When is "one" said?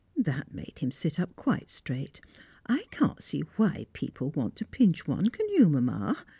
5.07-5.27